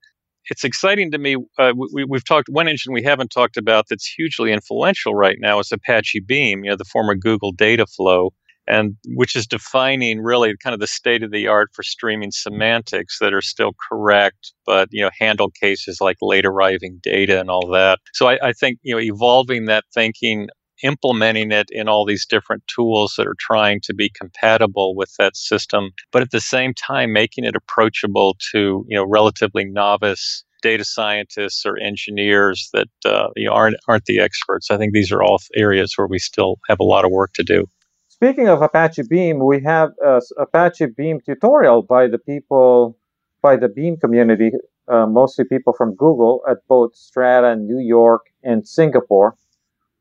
[0.50, 1.36] it's exciting to me.
[1.58, 5.58] Uh, we, have talked one engine we haven't talked about that's hugely influential right now
[5.58, 6.64] is Apache Beam.
[6.64, 8.30] You know, the former Google Dataflow,
[8.66, 13.18] and which is defining really kind of the state of the art for streaming semantics
[13.20, 17.70] that are still correct, but you know, handle cases like late arriving data and all
[17.72, 17.98] that.
[18.12, 20.48] So I, I think you know, evolving that thinking
[20.82, 25.36] implementing it in all these different tools that are trying to be compatible with that
[25.36, 30.84] system, but at the same time making it approachable to you know relatively novice data
[30.84, 34.70] scientists or engineers that uh, you know, aren't aren't the experts.
[34.70, 37.42] I think these are all areas where we still have a lot of work to
[37.42, 37.66] do.
[38.08, 42.96] Speaking of Apache Beam, we have a Apache Beam tutorial by the people
[43.42, 44.52] by the Beam community,
[44.88, 49.34] uh, mostly people from Google at both Strata, New York, and Singapore.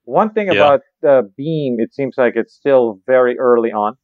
[0.04, 0.54] One thing yeah.
[0.54, 3.96] about the Beam, it seems like it's still very early on.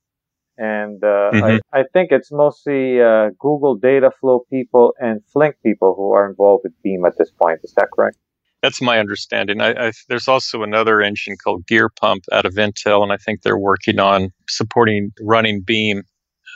[0.57, 1.43] And uh, mm-hmm.
[1.43, 6.63] I, I, think it's mostly uh, Google Dataflow people and Flink people who are involved
[6.63, 7.59] with Beam at this point.
[7.63, 8.17] Is that correct?
[8.63, 9.61] That's my understanding.
[9.61, 13.57] I, I, there's also another engine called Gearpump out of Intel, and I think they're
[13.57, 16.01] working on supporting running Beam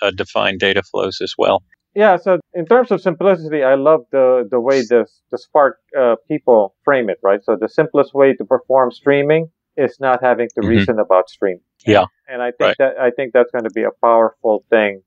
[0.01, 1.63] uh, defined data flows as well.
[1.93, 6.15] Yeah, so in terms of simplicity, I love the, the way the, the Spark uh,
[6.27, 7.43] people frame it, right?
[7.43, 10.69] So the simplest way to perform streaming is not having to mm-hmm.
[10.69, 11.63] reason about streaming.
[11.86, 12.06] Yeah.
[12.27, 12.75] And I think right.
[12.80, 15.01] that, I think that's going to be a powerful thing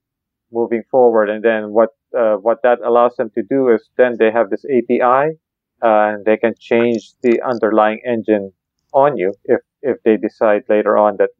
[0.52, 1.30] moving forward.
[1.30, 4.64] And then what, uh, what that allows them to do is then they have this
[4.66, 5.36] API,
[5.82, 8.52] uh, and they can change the underlying engine
[8.92, 11.30] on you if, if they decide later on that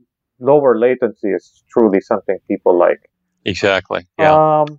[0.41, 3.11] lower latency is truly something people like.
[3.45, 4.07] Exactly.
[4.19, 4.63] Yeah.
[4.63, 4.79] Um,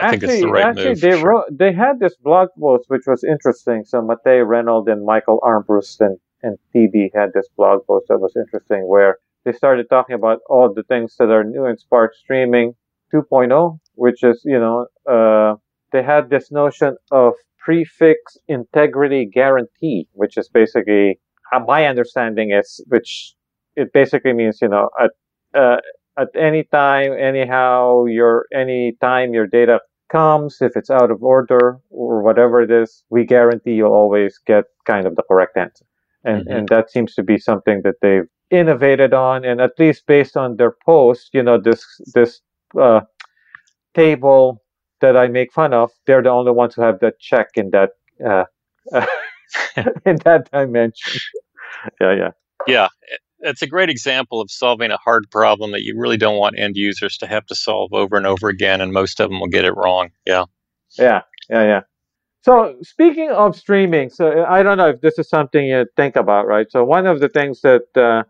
[0.00, 1.00] I actually, think it's the right actually, move.
[1.00, 1.30] They sure.
[1.30, 3.84] wrote, they had this blog post which was interesting.
[3.84, 8.34] So Matei Reynolds and Michael Armbrust and, and TD had this blog post that was
[8.36, 12.74] interesting where they started talking about all the things that are new in Spark Streaming
[13.14, 15.54] 2.0, which is, you know, uh,
[15.92, 21.20] they had this notion of prefix integrity guarantee, which is basically,
[21.52, 23.34] uh, my understanding is, which
[23.76, 25.10] it basically means, you know, at,
[25.58, 25.76] uh,
[26.18, 31.78] at any time, anyhow, your any time your data comes, if it's out of order
[31.90, 35.84] or whatever it is, we guarantee you'll always get kind of the correct answer.
[36.24, 36.56] And mm-hmm.
[36.56, 40.56] and that seems to be something that they've innovated on, and at least based on
[40.56, 42.40] their post, you know, this this
[42.80, 43.00] uh,
[43.94, 44.62] table
[45.00, 47.90] that I make fun of, they're the only ones who have that check in that
[48.24, 48.44] uh,
[50.06, 51.20] in that dimension.
[52.00, 52.30] yeah, yeah,
[52.66, 52.88] yeah
[53.44, 56.76] it's a great example of solving a hard problem that you really don't want end
[56.76, 59.64] users to have to solve over and over again, and most of them will get
[59.64, 60.10] it wrong.
[60.26, 60.44] Yeah.
[60.98, 61.80] Yeah, yeah, yeah.
[62.42, 66.46] So speaking of streaming, so I don't know if this is something you think about,
[66.46, 66.66] right?
[66.70, 68.24] So one of the things that uh,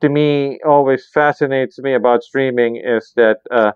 [0.00, 3.72] to me always fascinates me about streaming is that uh,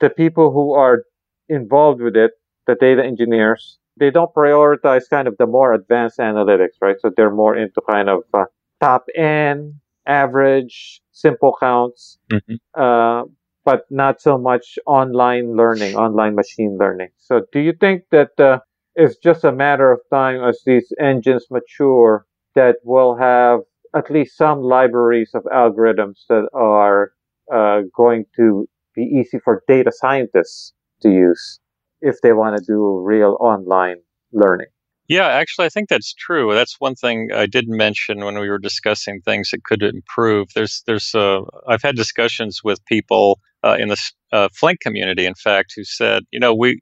[0.00, 1.04] the people who are
[1.48, 2.32] involved with it,
[2.66, 6.96] the data engineers, they don't prioritize kind of the more advanced analytics, right?
[7.00, 8.44] So they're more into kind of uh,
[8.80, 9.74] top end,
[10.06, 12.54] average, simple counts, mm-hmm.
[12.80, 13.24] uh,
[13.64, 17.08] but not so much online learning, online machine learning.
[17.18, 18.60] So, do you think that uh,
[18.94, 23.60] it's just a matter of time as these engines mature that we'll have
[23.94, 27.12] at least some libraries of algorithms that are
[27.52, 31.60] uh, going to be easy for data scientists to use
[32.00, 33.96] if they want to do real online
[34.32, 34.68] learning?
[35.10, 36.54] Yeah, actually, I think that's true.
[36.54, 40.48] That's one thing I did mention when we were discussing things that could improve.
[40.54, 43.98] There's, there's, uh, I've had discussions with people uh, in the
[44.32, 46.80] uh, Flink community, in fact, who said, you know, we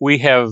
[0.00, 0.50] we have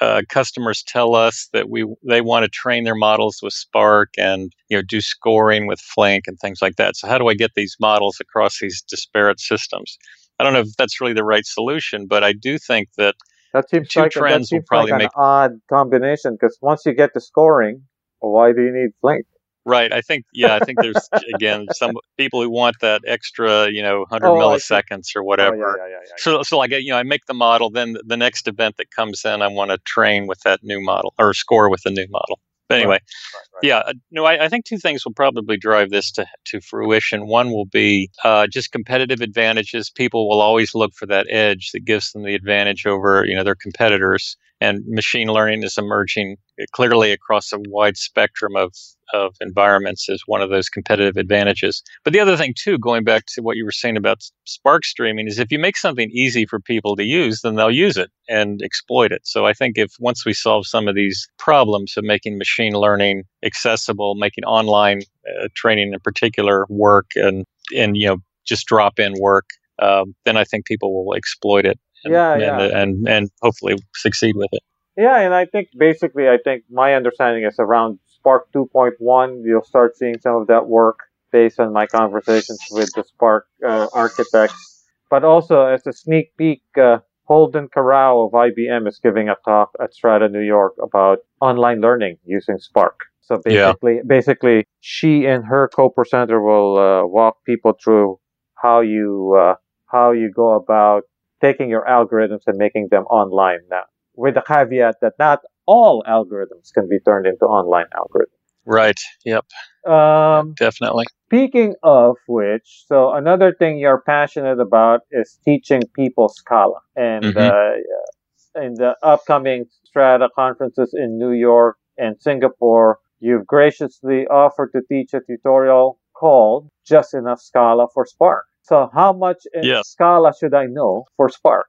[0.00, 4.52] uh, customers tell us that we they want to train their models with Spark and
[4.70, 6.96] you know do scoring with Flink and things like that.
[6.96, 9.98] So how do I get these models across these disparate systems?
[10.40, 13.14] I don't know if that's really the right solution, but I do think that
[13.54, 15.16] that seems Two like, trends that seems will probably like an make...
[15.16, 17.82] odd combination because once you get to scoring,
[18.20, 19.24] why do you need Flink?
[19.64, 19.92] Right.
[19.92, 23.98] I think, yeah, I think there's, again, some people who want that extra, you know,
[24.08, 25.56] 100 oh, milliseconds or oh, whatever.
[25.56, 28.16] Oh, yeah, yeah, yeah, so, so like, you know, I make the model, then the
[28.16, 31.68] next event that comes in, I want to train with that new model or score
[31.68, 32.40] with the new model.
[32.68, 33.02] But anyway, right,
[33.34, 33.62] right, right.
[33.62, 37.26] yeah, uh, no, I, I, think two things will probably drive this to, to fruition.
[37.26, 39.90] One will be uh, just competitive advantages.
[39.90, 43.44] People will always look for that edge that gives them the advantage over you know
[43.44, 46.36] their competitors and machine learning is emerging
[46.72, 48.74] clearly across a wide spectrum of,
[49.14, 51.82] of environments as one of those competitive advantages.
[52.04, 55.28] But the other thing, too, going back to what you were saying about Spark streaming,
[55.28, 58.60] is if you make something easy for people to use, then they'll use it and
[58.62, 59.22] exploit it.
[59.24, 63.24] So I think if once we solve some of these problems of making machine learning
[63.44, 65.02] accessible, making online
[65.40, 67.44] uh, training in particular work, and
[67.76, 68.16] and you know
[68.46, 69.46] just drop in work,
[69.80, 72.60] um, then I think people will exploit it and, yeah, yeah.
[72.60, 74.62] And, and, and hopefully succeed with it.
[74.96, 79.96] Yeah, and I think basically, I think my understanding is around Spark 2.1, you'll start
[79.96, 80.98] seeing some of that work
[81.30, 84.86] based on my conversations with the Spark uh, architects.
[85.08, 89.70] But also, as a sneak peek, uh, Holden Karau of IBM is giving a talk
[89.82, 92.98] at Strata New York about online learning using Spark.
[93.20, 94.02] So basically, yeah.
[94.06, 98.18] basically, she and her co-presenter will uh, walk people through
[98.54, 99.54] how you uh,
[99.86, 101.02] how you go about
[101.40, 103.60] taking your algorithms and making them online.
[103.70, 108.38] Now, with the caveat that not all algorithms can be turned into online algorithms.
[108.64, 109.00] Right.
[109.24, 109.46] Yep.
[109.86, 111.04] Um, Definitely.
[111.26, 117.38] Speaking of which, so another thing you're passionate about is teaching people Scala, and mm-hmm.
[117.38, 124.82] uh, in the upcoming Strata conferences in New York and Singapore, you've graciously offered to
[124.88, 129.88] teach a tutorial called "Just Enough Scala for Spark." So, how much in yes.
[129.88, 131.66] Scala should I know for Spark?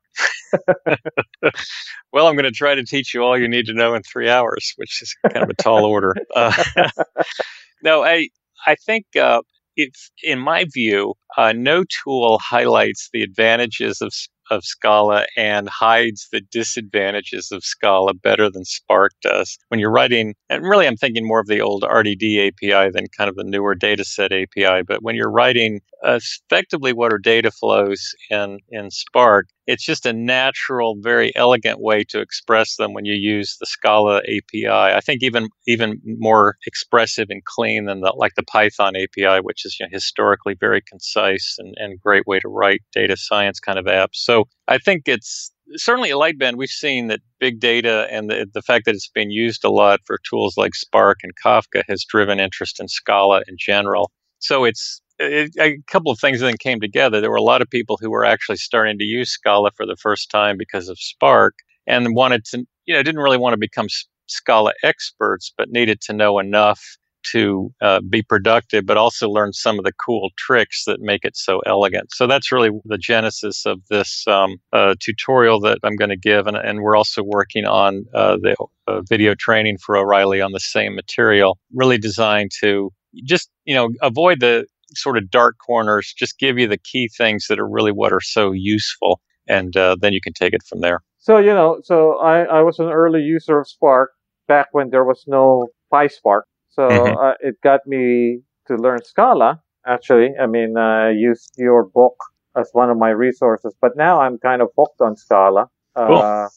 [2.12, 4.29] well, I'm going to try to teach you all you need to know in three
[4.29, 6.13] hours, which is kind of a tall order.
[6.36, 6.51] Uh,
[7.84, 8.29] no, I
[8.67, 9.41] I think uh,
[9.75, 14.12] if, in my view, uh, no tool highlights the advantages of
[14.49, 19.57] of Scala and hides the disadvantages of Scala better than Spark does.
[19.69, 23.29] When you're writing, and really I'm thinking more of the old RDD API than kind
[23.29, 28.59] of the newer dataset API, but when you're writing effectively what are data flows in,
[28.69, 33.55] in Spark, it's just a natural, very elegant way to express them when you use
[33.60, 34.67] the Scala API.
[34.67, 39.65] I think even even more expressive and clean than the like the Python API, which
[39.65, 43.77] is you know, historically very concise and, and great way to write data science kind
[43.77, 44.15] of apps.
[44.15, 48.63] So I think it's certainly at Lightbend, we've seen that big data and the, the
[48.63, 52.39] fact that it's been used a lot for tools like Spark and Kafka has driven
[52.39, 54.10] interest in Scala in general.
[54.39, 57.21] So it's it, a couple of things then came together.
[57.21, 59.97] There were a lot of people who were actually starting to use Scala for the
[59.97, 61.55] first time because of Spark
[61.88, 63.88] and wanted to, you know, didn't really want to become
[64.27, 66.82] Scala experts, but needed to know enough
[67.32, 71.36] to uh, be productive, but also learn some of the cool tricks that make it
[71.36, 72.12] so elegant.
[72.12, 76.47] So that's really the genesis of this um, uh, tutorial that I'm going to give.
[76.47, 78.55] And, and, we're also working on uh, the
[78.88, 82.91] uh, video training for O'Reilly on the same material, really designed to
[83.25, 87.47] just, you know, avoid the sort of dark corners, just give you the key things
[87.47, 89.21] that are really what are so useful.
[89.47, 91.02] And uh, then you can take it from there.
[91.17, 94.12] So, you know, so I, I was an early user of Spark
[94.47, 96.41] back when there was no PySpark.
[96.69, 97.17] So mm-hmm.
[97.17, 100.30] uh, it got me to learn Scala, actually.
[100.41, 102.15] I mean, I used your book
[102.56, 105.67] as one of my resources, but now I'm kind of hooked on Scala.
[105.97, 106.17] Cool.
[106.17, 106.47] Uh,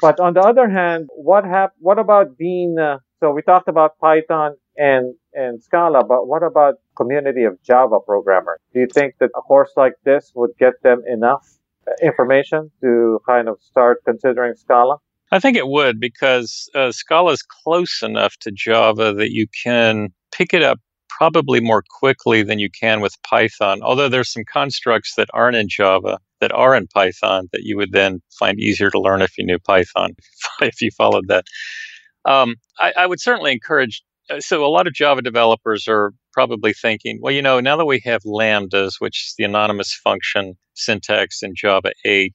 [0.00, 2.78] but on the other hand, what hap- What about being?
[2.78, 7.98] Uh, so we talked about Python and and Scala, but what about community of Java
[8.04, 8.58] programmers?
[8.72, 11.46] Do you think that a course like this would get them enough
[12.02, 14.98] information to kind of start considering Scala?
[15.32, 20.08] I think it would because uh, Scala is close enough to Java that you can
[20.32, 23.82] pick it up probably more quickly than you can with Python.
[23.82, 27.92] Although there's some constructs that aren't in Java that are in Python that you would
[27.92, 30.12] then find easier to learn if you knew Python,
[30.62, 31.44] if you followed that.
[32.24, 34.02] Um, I, I, would certainly encourage.
[34.30, 37.86] Uh, so a lot of Java developers are probably thinking, well, you know, now that
[37.86, 42.32] we have lambdas, which is the anonymous function syntax in Java 8,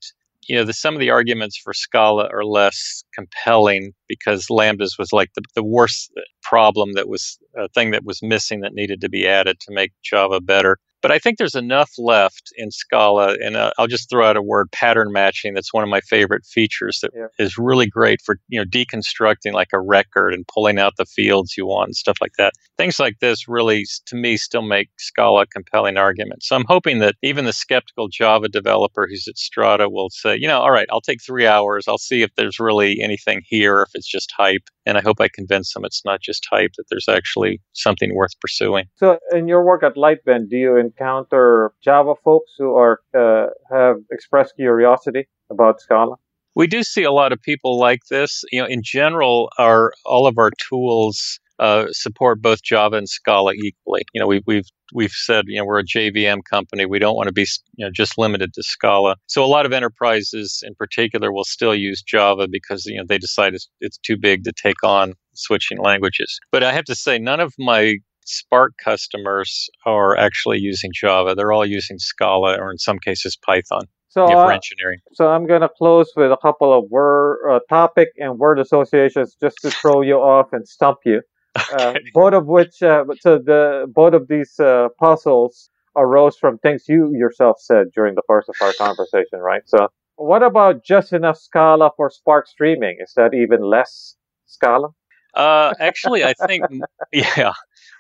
[0.48, 5.12] you know, the, some of the arguments for Scala are less compelling because lambdas was
[5.12, 6.12] like the, the worst
[6.44, 9.92] problem that was a thing that was missing that needed to be added to make
[10.04, 10.78] Java better.
[11.06, 14.42] But I think there's enough left in Scala, and uh, I'll just throw out a
[14.42, 15.54] word: pattern matching.
[15.54, 16.98] That's one of my favorite features.
[17.04, 17.28] That yeah.
[17.38, 21.56] is really great for you know deconstructing like a record and pulling out the fields
[21.56, 22.54] you want and stuff like that.
[22.80, 26.42] Things like this really, to me, still make Scala a compelling argument.
[26.42, 30.48] So I'm hoping that even the skeptical Java developer who's at Strata will say, you
[30.48, 31.88] know, all right, I'll take three hours.
[31.88, 35.28] I'll see if there's really anything here, if it's just hype, and I hope I
[35.28, 36.72] convince them it's not just hype.
[36.78, 38.86] That there's actually something worth pursuing.
[38.96, 43.98] So in your work at Lightbend, do you encounter Java folks who are uh, have
[44.12, 46.16] expressed curiosity about Scala?
[46.56, 48.44] We do see a lot of people like this.
[48.52, 53.54] You know, in general, our all of our tools uh, support both Java and Scala
[53.54, 54.04] equally.
[54.14, 56.86] You know, we, we've we've said you know we're a JVM company.
[56.86, 59.16] We don't want to be you know just limited to Scala.
[59.28, 63.18] So a lot of enterprises, in particular, will still use Java because you know they
[63.18, 66.40] decide it's, it's too big to take on switching languages.
[66.52, 71.36] But I have to say, none of my Spark customers are actually using Java.
[71.36, 73.88] They're all using Scala or in some cases Python.
[74.10, 75.00] So, uh, engineering.
[75.14, 79.36] So I'm going to close with a couple of word uh, topic and word associations
[79.42, 81.22] just to throw you off and stump you.
[81.72, 82.00] Uh, okay.
[82.14, 87.12] both of which, uh, so the both of these uh, puzzles arose from things you
[87.14, 89.62] yourself said during the course of our conversation, right?
[89.66, 92.98] So What about just enough Scala for Spark streaming?
[93.00, 94.18] Is that even less
[94.48, 94.90] Scala?
[95.34, 96.66] Uh, actually, I think,
[97.14, 97.54] yeah.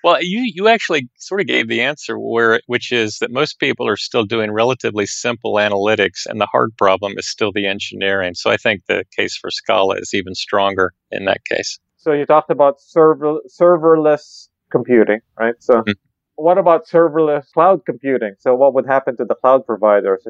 [0.05, 3.87] Well, you, you actually sort of gave the answer where, which is that most people
[3.87, 8.35] are still doing relatively simple analytics, and the hard problem is still the engineering.
[8.35, 11.79] So I think the case for Scala is even stronger in that case.
[11.97, 15.55] So you talked about server, serverless computing, right?
[15.57, 15.93] So mm-hmm.
[16.35, 18.35] What about serverless cloud computing?
[18.39, 20.27] So what would happen to the cloud providers?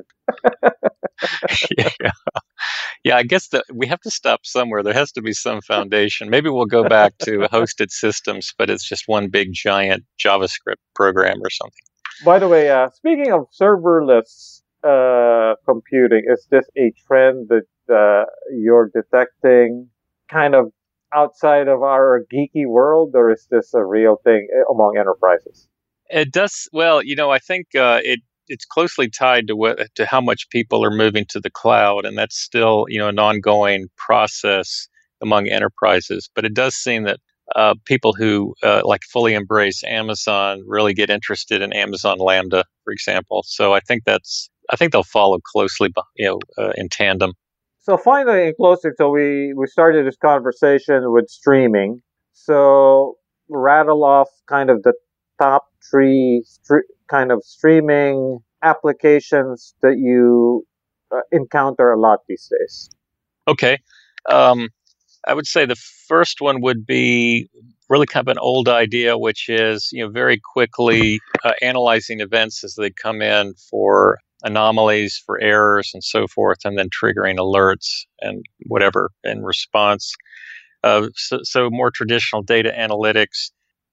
[1.77, 1.89] yeah.
[3.03, 4.83] yeah, I guess that we have to stop somewhere.
[4.83, 6.29] There has to be some foundation.
[6.29, 11.39] Maybe we'll go back to hosted systems, but it's just one big giant JavaScript program
[11.43, 11.83] or something.
[12.23, 18.25] By the way, uh, speaking of serverless uh, computing, is this a trend that uh,
[18.51, 19.89] you're detecting
[20.29, 20.71] kind of
[21.13, 25.67] outside of our geeky world, or is this a real thing eh, among enterprises?
[26.09, 26.67] It does.
[26.71, 30.49] Well, you know, I think uh, it it's closely tied to what to how much
[30.49, 34.87] people are moving to the cloud, and that's still you know an ongoing process
[35.21, 36.29] among enterprises.
[36.35, 37.19] But it does seem that
[37.55, 42.91] uh, people who uh, like fully embrace Amazon really get interested in Amazon Lambda, for
[42.91, 43.43] example.
[43.47, 47.33] So I think that's I think they'll follow closely, you know, uh, in tandem.
[47.81, 52.01] So finally, in closing, so we we started this conversation with streaming.
[52.33, 53.15] So
[53.49, 54.93] rattle off kind of the
[55.39, 56.43] top three
[57.09, 60.65] kind of streaming applications that you
[61.11, 62.89] uh, encounter a lot these days?
[63.47, 63.79] Okay.
[64.29, 64.69] Um,
[65.27, 67.49] I would say the first one would be
[67.89, 72.63] really kind of an old idea, which is you know very quickly uh, analyzing events
[72.63, 78.05] as they come in for anomalies, for errors, and so forth, and then triggering alerts
[78.21, 80.13] and whatever in response.
[80.83, 83.49] Uh, so, so, more traditional data analytics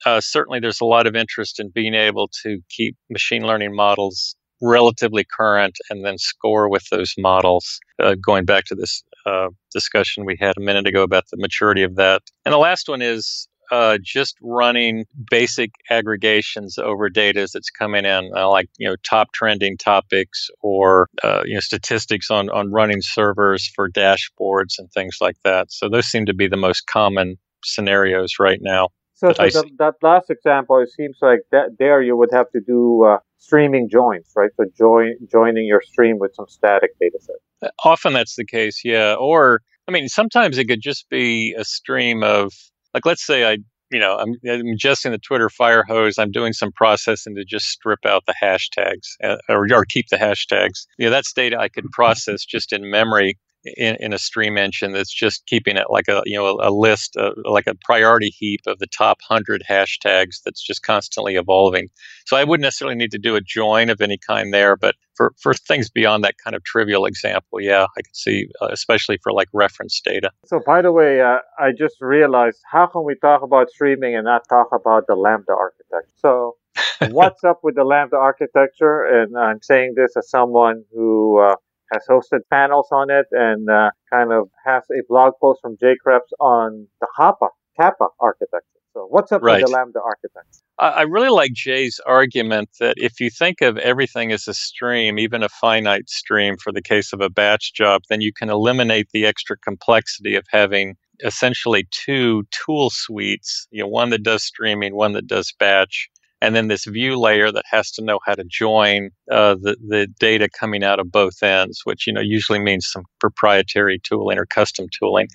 [0.07, 4.37] uh, certainly there's a lot of interest in being able to keep machine learning models
[4.61, 7.81] relatively current and then score with those models.
[8.01, 11.83] Uh, going back to this uh, discussion we had a minute ago about the maturity
[11.83, 12.23] of that.
[12.45, 18.31] And the last one is uh, just running basic aggregations over data it's coming in,
[18.37, 23.01] uh, like you know top trending topics or uh, you know statistics on on running
[23.01, 25.73] servers for dashboards and things like that.
[25.73, 28.89] So those seem to be the most common scenarios right now.
[29.23, 32.61] So, so that, that, last example, it seems like that there you would have to
[32.61, 34.51] do uh, streaming joins, right?
[34.57, 37.37] So join joining your stream with some static data set.
[37.63, 39.15] Uh, often that's the case, yeah.
[39.15, 42.53] Or I mean, sometimes it could just be a stream of
[42.95, 43.59] like, let's say I,
[43.93, 46.19] you know, I'm, I'm ingesting the Twitter fire hose.
[46.19, 50.17] I'm doing some processing to just strip out the hashtags uh, or, or keep the
[50.17, 50.87] hashtags.
[50.99, 54.93] You know, that's data I could process just in memory in, in a stream engine
[54.93, 58.29] that's just keeping it like a you know a, a list uh, like a priority
[58.29, 61.89] heap of the top 100 hashtags that's just constantly evolving.
[62.27, 65.33] So i wouldn't necessarily need to do a join of any kind there but for,
[65.41, 69.33] for things beyond that kind of trivial example yeah i could see uh, especially for
[69.33, 70.31] like reference data.
[70.47, 74.25] So by the way uh, i just realized how can we talk about streaming and
[74.25, 76.13] not talk about the lambda architecture?
[76.17, 76.57] So
[77.11, 79.05] what's up with the lambda architecture?
[79.05, 81.57] And i'm saying this as someone who uh,
[81.93, 85.95] has hosted panels on it and uh, kind of has a blog post from Jay
[86.05, 88.67] Kreps on the Kappa, Kappa architecture.
[88.95, 89.63] So what's up right.
[89.63, 90.61] with the Lambda architecture?
[90.79, 95.43] I really like Jay's argument that if you think of everything as a stream, even
[95.43, 99.25] a finite stream for the case of a batch job, then you can eliminate the
[99.25, 105.13] extra complexity of having essentially two tool suites, you know, one that does streaming, one
[105.13, 106.11] that does batch
[106.43, 110.09] and then this view layer that has to know how to join uh, the, the
[110.19, 114.45] data coming out of both ends, which you know usually means some proprietary tooling or
[114.45, 115.29] custom tooling.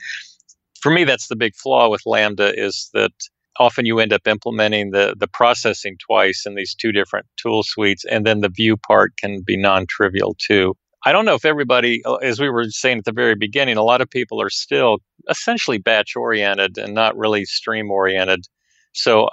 [0.82, 3.14] For me, that's the big flaw with Lambda is that
[3.58, 8.04] often you end up implementing the, the processing twice in these two different tool suites,
[8.04, 10.76] and then the view part can be non-trivial too.
[11.06, 13.84] I don't know if everybody, uh, as we were saying at the very beginning, a
[13.84, 14.98] lot of people are still
[15.30, 18.46] essentially batch oriented and not really stream oriented.
[18.94, 19.30] So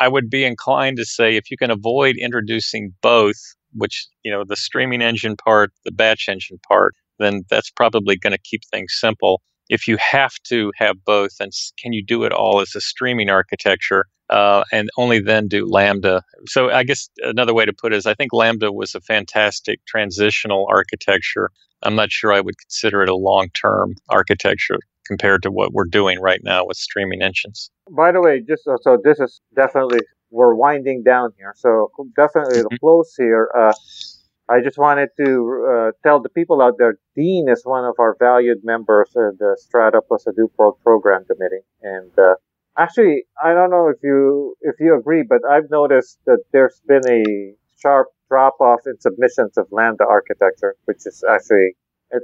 [0.00, 3.36] I would be inclined to say if you can avoid introducing both,
[3.72, 8.32] which, you know, the streaming engine part, the batch engine part, then that's probably going
[8.32, 9.40] to keep things simple.
[9.68, 13.30] If you have to have both, then can you do it all as a streaming
[13.30, 16.22] architecture uh, and only then do Lambda?
[16.46, 19.80] So I guess another way to put it is I think Lambda was a fantastic
[19.86, 21.50] transitional architecture.
[21.82, 25.84] I'm not sure I would consider it a long term architecture compared to what we're
[25.84, 27.70] doing right now with streaming engines.
[27.90, 30.00] By the way, just so, so this is definitely
[30.30, 32.68] we're winding down here, so definitely mm-hmm.
[32.70, 33.50] the close here.
[33.56, 33.72] Uh,
[34.48, 38.16] I just wanted to uh, tell the people out there, Dean is one of our
[38.18, 42.34] valued members of the Strata plus Hadoop World Program Committee, and uh,
[42.76, 47.08] actually, I don't know if you if you agree, but I've noticed that there's been
[47.08, 51.76] a sharp drop off in submissions of Lambda architecture, which is actually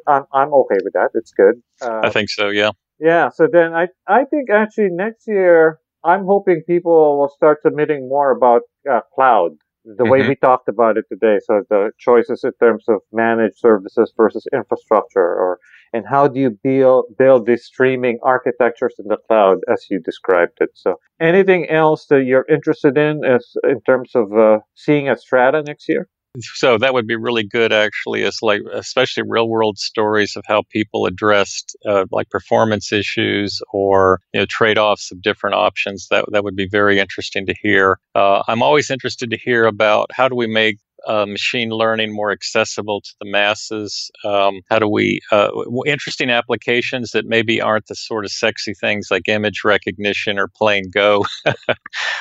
[0.07, 1.11] I'm I'm okay with that.
[1.14, 1.62] It's good.
[1.80, 2.49] Uh, I think so.
[2.49, 2.70] Yeah.
[2.99, 3.30] Yeah.
[3.30, 8.30] So then I I think actually next year I'm hoping people will start submitting more
[8.30, 9.53] about uh, cloud
[9.84, 10.11] the mm-hmm.
[10.11, 11.38] way we talked about it today.
[11.45, 15.59] So the choices in terms of managed services versus infrastructure, or
[15.93, 20.59] and how do you build build these streaming architectures in the cloud as you described
[20.61, 20.70] it.
[20.74, 25.62] So anything else that you're interested in as in terms of uh, seeing at Strata
[25.62, 26.09] next year?
[26.38, 30.62] So that would be really good, actually, as like especially real world stories of how
[30.70, 36.06] people addressed uh, like performance issues or you know trade offs of different options.
[36.10, 37.98] That that would be very interesting to hear.
[38.14, 42.30] Uh, I'm always interested to hear about how do we make uh, machine learning more
[42.30, 44.11] accessible to the masses?
[44.24, 45.51] Um, how do we uh,
[45.86, 50.90] interesting applications that maybe aren't the sort of sexy things like image recognition or playing
[50.92, 51.66] Go, right,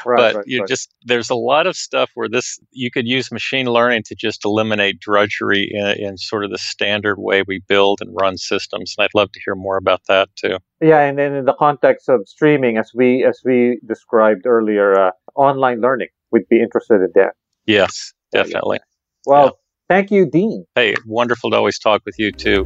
[0.06, 0.68] but right, you right.
[0.68, 4.46] just there's a lot of stuff where this you could use machine learning to just
[4.46, 9.06] eliminate drudgery in, in sort of the standard way we build and run systems, and
[9.06, 10.58] I'd love to hear more about that too.
[10.82, 15.12] Yeah, and then in the context of streaming, as we as we described earlier, uh,
[15.36, 17.34] online learning, we'd be interested in that.
[17.66, 18.80] Yes, definitely.
[19.26, 19.52] Well, yeah.
[19.96, 20.66] thank you, Dean.
[20.76, 22.64] Hey, wonderful to always talk with you too.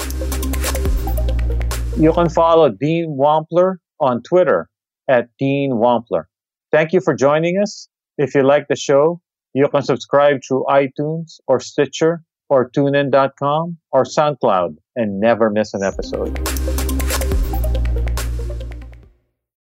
[1.98, 4.70] You can follow Dean Wampler on Twitter
[5.08, 6.24] at Dean Wampler.
[6.72, 7.88] Thank you for joining us.
[8.18, 9.22] If you like the show,
[9.54, 15.84] you can subscribe through iTunes or Stitcher or tunein.com or SoundCloud and never miss an
[15.84, 16.73] episode.